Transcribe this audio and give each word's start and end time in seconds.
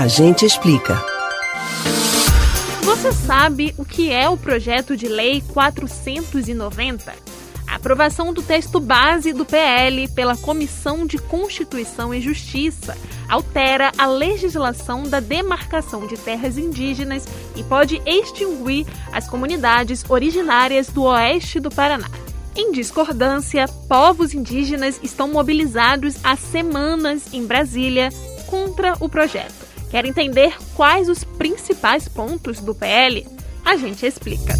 A 0.00 0.08
gente 0.08 0.46
explica. 0.46 0.94
Você 2.82 3.12
sabe 3.12 3.74
o 3.76 3.84
que 3.84 4.10
é 4.10 4.30
o 4.30 4.36
projeto 4.38 4.96
de 4.96 5.06
lei 5.06 5.42
490? 5.52 7.12
A 7.66 7.74
aprovação 7.74 8.32
do 8.32 8.40
texto 8.40 8.80
base 8.80 9.34
do 9.34 9.44
PL 9.44 10.08
pela 10.08 10.38
Comissão 10.38 11.06
de 11.06 11.18
Constituição 11.18 12.14
e 12.14 12.20
Justiça 12.22 12.96
altera 13.28 13.92
a 13.98 14.06
legislação 14.06 15.02
da 15.02 15.20
demarcação 15.20 16.06
de 16.06 16.16
terras 16.16 16.56
indígenas 16.56 17.26
e 17.54 17.62
pode 17.62 18.00
extinguir 18.06 18.86
as 19.12 19.28
comunidades 19.28 20.02
originárias 20.08 20.88
do 20.88 21.02
oeste 21.02 21.60
do 21.60 21.68
Paraná. 21.68 22.08
Em 22.56 22.72
discordância, 22.72 23.68
povos 23.86 24.32
indígenas 24.32 24.98
estão 25.02 25.28
mobilizados 25.28 26.16
há 26.24 26.36
semanas 26.36 27.34
em 27.34 27.44
Brasília 27.44 28.08
contra 28.48 28.94
o 28.98 29.06
projeto. 29.06 29.69
Quer 29.90 30.04
entender 30.04 30.56
quais 30.74 31.08
os 31.08 31.24
principais 31.24 32.06
pontos 32.06 32.60
do 32.60 32.74
PL? 32.74 33.26
A 33.64 33.76
gente 33.76 34.06
explica. 34.06 34.54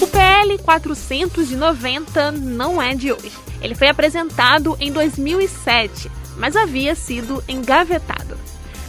O 0.00 0.06
PL 0.06 0.58
490 0.58 2.32
não 2.32 2.80
é 2.80 2.94
de 2.94 3.12
hoje. 3.12 3.36
Ele 3.60 3.74
foi 3.74 3.88
apresentado 3.88 4.76
em 4.80 4.90
2007, 4.90 6.10
mas 6.38 6.56
havia 6.56 6.94
sido 6.94 7.44
engavetado. 7.46 8.38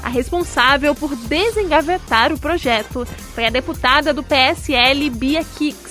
A 0.01 0.07
responsável 0.07 0.95
por 0.95 1.15
desengavetar 1.15 2.31
o 2.31 2.39
projeto 2.39 3.05
foi 3.35 3.45
a 3.45 3.49
deputada 3.49 4.13
do 4.13 4.23
PSL 4.23 5.09
Bia 5.09 5.43
Kicks 5.43 5.90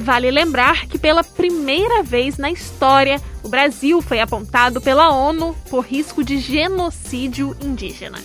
Vale 0.00 0.30
lembrar 0.30 0.86
que 0.86 0.96
pela 0.96 1.24
primeira 1.24 2.04
vez 2.04 2.38
na 2.38 2.52
história, 2.52 3.20
o 3.42 3.48
Brasil 3.48 4.00
foi 4.00 4.20
apontado 4.20 4.80
pela 4.80 5.10
ONU 5.10 5.56
por 5.68 5.84
risco 5.84 6.22
de 6.22 6.38
genocídio 6.38 7.56
indígena. 7.60 8.20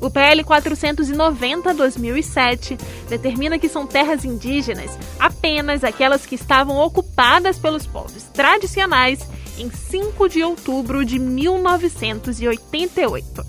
O 0.00 0.08
PL 0.10 0.42
490/2007 0.42 2.78
determina 3.10 3.58
que 3.58 3.68
são 3.68 3.86
terras 3.86 4.24
indígenas 4.24 4.98
apenas 5.20 5.84
aquelas 5.84 6.24
que 6.24 6.34
estavam 6.34 6.78
ocupadas 6.78 7.58
pelos 7.58 7.86
povos 7.86 8.22
tradicionais 8.32 9.20
em 9.58 9.70
5 9.70 10.30
de 10.30 10.42
outubro 10.42 11.04
de 11.04 11.18
1988. 11.18 13.44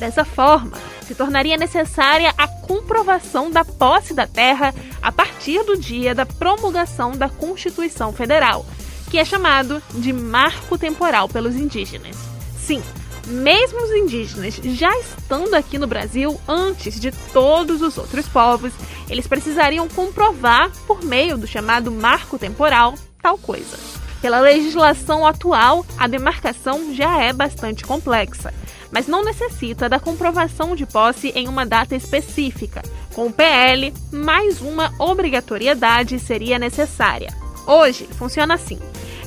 Dessa 0.00 0.24
forma, 0.24 0.78
se 1.08 1.14
tornaria 1.14 1.56
necessária 1.56 2.34
a 2.36 2.46
comprovação 2.46 3.50
da 3.50 3.64
posse 3.64 4.12
da 4.12 4.26
terra 4.26 4.74
a 5.00 5.10
partir 5.10 5.64
do 5.64 5.78
dia 5.78 6.14
da 6.14 6.26
promulgação 6.26 7.12
da 7.12 7.30
Constituição 7.30 8.12
Federal, 8.12 8.66
que 9.10 9.18
é 9.18 9.24
chamado 9.24 9.82
de 9.94 10.12
marco 10.12 10.76
temporal 10.76 11.26
pelos 11.26 11.56
indígenas. 11.56 12.14
Sim, 12.58 12.82
mesmo 13.26 13.82
os 13.82 13.90
indígenas 13.90 14.56
já 14.56 14.94
estando 14.98 15.54
aqui 15.54 15.78
no 15.78 15.86
Brasil 15.86 16.38
antes 16.46 17.00
de 17.00 17.10
todos 17.32 17.80
os 17.80 17.96
outros 17.96 18.28
povos, 18.28 18.74
eles 19.08 19.26
precisariam 19.26 19.88
comprovar, 19.88 20.70
por 20.86 21.02
meio 21.02 21.38
do 21.38 21.46
chamado 21.46 21.90
marco 21.90 22.38
temporal, 22.38 22.94
tal 23.22 23.38
coisa. 23.38 23.78
Pela 24.20 24.40
legislação 24.40 25.26
atual, 25.26 25.86
a 25.96 26.06
demarcação 26.06 26.94
já 26.94 27.22
é 27.22 27.32
bastante 27.32 27.84
complexa 27.84 28.52
mas 28.90 29.06
não 29.06 29.24
necessita 29.24 29.88
da 29.88 30.00
comprovação 30.00 30.74
de 30.74 30.86
posse 30.86 31.28
em 31.34 31.48
uma 31.48 31.64
data 31.64 31.94
específica. 31.94 32.82
Com 33.14 33.26
o 33.26 33.32
PL, 33.32 33.92
mais 34.12 34.60
uma 34.60 34.92
obrigatoriedade 34.98 36.18
seria 36.18 36.58
necessária. 36.58 37.32
Hoje, 37.66 38.08
funciona 38.18 38.54
assim. 38.54 38.78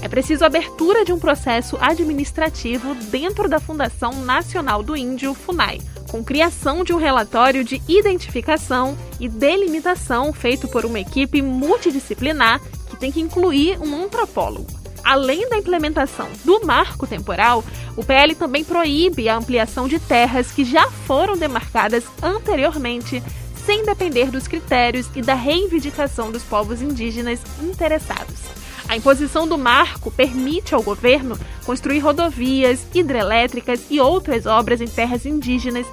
É 0.01 0.07
preciso 0.07 0.43
abertura 0.43 1.05
de 1.05 1.13
um 1.13 1.19
processo 1.19 1.77
administrativo 1.79 2.95
dentro 2.95 3.47
da 3.47 3.59
Fundação 3.59 4.13
Nacional 4.25 4.81
do 4.81 4.97
Índio, 4.97 5.33
FUNAI, 5.35 5.79
com 6.09 6.23
criação 6.23 6.83
de 6.83 6.91
um 6.91 6.97
relatório 6.97 7.63
de 7.63 7.81
identificação 7.87 8.97
e 9.19 9.29
delimitação 9.29 10.33
feito 10.33 10.67
por 10.67 10.85
uma 10.85 10.99
equipe 10.99 11.41
multidisciplinar 11.41 12.59
que 12.89 12.97
tem 12.97 13.11
que 13.11 13.21
incluir 13.21 13.79
um 13.79 14.03
antropólogo. 14.03 14.81
Além 15.03 15.50
da 15.50 15.57
implementação 15.57 16.28
do 16.44 16.66
marco 16.66 17.07
temporal, 17.07 17.63
o 17.95 18.03
PL 18.03 18.35
também 18.35 18.63
proíbe 18.63 19.28
a 19.28 19.35
ampliação 19.35 19.88
de 19.88 20.00
terras 20.00 20.51
que 20.51 20.63
já 20.63 20.89
foram 20.89 21.38
demarcadas 21.38 22.03
anteriormente, 22.22 23.22
sem 23.66 23.84
depender 23.84 24.31
dos 24.31 24.47
critérios 24.47 25.09
e 25.16 25.22
da 25.22 25.34
reivindicação 25.34 26.31
dos 26.31 26.44
povos 26.44 26.81
indígenas 26.81 27.39
interessados. 27.62 28.39
A 28.88 28.97
imposição 28.97 29.47
do 29.47 29.57
marco 29.57 30.12
permite 30.12 30.75
ao 30.75 30.84
governo 30.84 31.39
construir 31.66 32.00
rodovias, 32.00 32.85
hidrelétricas 32.94 33.85
e 33.89 34.00
outras 34.00 34.45
obras 34.45 34.81
em 34.81 34.88
terras 34.88 35.25
indígenas 35.25 35.88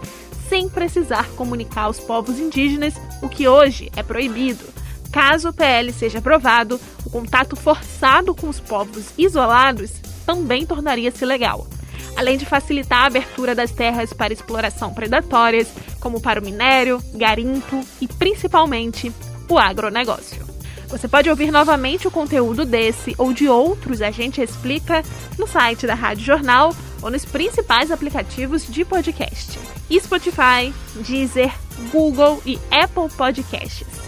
sem 0.49 0.69
precisar 0.69 1.29
comunicar 1.37 1.83
aos 1.83 2.01
povos 2.01 2.39
indígenas, 2.39 2.95
o 3.23 3.29
que 3.29 3.47
hoje 3.47 3.91
é 3.95 4.03
proibido. 4.03 4.65
Caso 5.13 5.51
o 5.51 5.53
PL 5.53 5.93
seja 5.93 6.19
aprovado, 6.19 6.81
o 7.09 7.11
contato 7.11 7.57
forçado 7.57 8.35
com 8.35 8.51
os 8.51 8.61
povos 8.61 9.15
isolados 9.17 9.93
também 10.27 10.67
tornaria-se 10.67 11.25
legal. 11.25 11.67
Além 12.15 12.37
de 12.37 12.45
facilitar 12.45 13.05
a 13.05 13.07
abertura 13.07 13.55
das 13.55 13.71
terras 13.71 14.13
para 14.13 14.33
exploração 14.33 14.93
predatórias, 14.93 15.69
como 16.01 16.21
para 16.21 16.39
o 16.39 16.45
minério, 16.45 17.03
garimpo 17.15 17.83
e 17.99 18.07
principalmente 18.07 19.11
o 19.49 19.59
agronegócio. 19.59 20.47
Você 20.89 21.09
pode 21.09 21.31
ouvir 21.31 21.51
novamente 21.51 22.07
o 22.07 22.11
conteúdo 22.11 22.67
desse 22.67 23.15
ou 23.17 23.33
de 23.33 23.49
outros 23.49 24.03
A 24.03 24.11
Gente 24.11 24.43
Explica 24.43 25.03
no 25.39 25.47
site 25.47 25.87
da 25.87 25.95
Rádio 25.95 26.25
Jornal 26.25 26.75
ou 27.01 27.11
nos 27.11 27.25
principais 27.25 27.91
aplicativos 27.91 28.67
de 28.67 28.85
podcast: 28.85 29.59
Spotify, 29.91 30.75
Deezer, 30.95 31.55
Google 31.91 32.43
e 32.45 32.59
Apple 32.71 33.09
Podcasts. 33.17 34.08